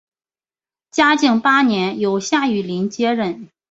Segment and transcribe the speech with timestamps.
[0.89, 3.49] 嘉靖八年由夏玉麟接任。